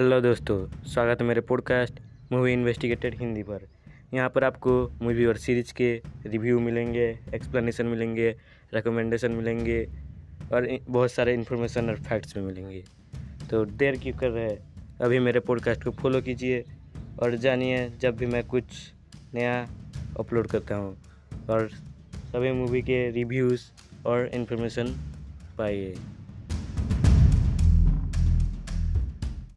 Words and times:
Hello 0.00 0.20
दोस्तों, 0.20 0.84
स्वागत 0.84 1.20
है 1.20 1.26
मेरे 1.26 1.40
पॉडकास्ट 1.40 1.98
मूवी 2.32 2.52
इन्वेस्टिगेटेड 2.52 3.14
हिंदी 3.18 3.42
पर। 3.42 3.66
यहाँ 4.14 4.28
पर 4.28 4.44
आपको 4.44 4.72
मूवी 5.02 5.24
और 5.24 5.36
सीरीज़ 5.36 5.72
के 5.74 5.90
रिव्यू 6.26 6.60
मिलेंगे 6.60 7.04
एक्सप्लेनेशन 7.34 7.86
मिलेंगे 7.86 8.30
रिकमेंडेशन 8.74 9.32
मिलेंगे, 9.32 9.84
और 10.52 10.78
बहुत 10.88 11.12
सारे 11.12 11.34
इन्फॉर्मेशन 11.34 11.90
और 11.90 11.96
फैक्ट्स 11.96 12.34
भी 12.34 12.44
मिलेंगे। 12.44 12.82
तो 13.50 13.64
देर 13.64 13.98
क्यों 13.98 14.14
कर 14.18 14.30
रहे 14.30 14.44
हैं? 14.44 14.58
अभी 15.00 15.18
मेरे 15.18 15.40
पॉडकास्ट 15.40 15.84
को 15.84 15.90
फॉलो 15.90 16.20
कीजिए 16.20 16.64
और 17.22 17.36
जानिए 17.36 17.88
जब 18.00 18.16
भी 18.16 18.26
मैं 18.26 18.44
कुछ 18.44 18.64
नया 19.34 19.60
अपलोड 20.18 20.46
करता 20.46 20.76
हूँ 20.76 20.96
और 21.50 21.68
सभी 22.32 22.52
मूवी 22.52 22.82
के 22.82 23.10
रिव्यूज़ 23.10 23.70
और 24.06 24.26
इन्फॉर्मेशन 24.26 24.94
पाइए। 25.58 25.94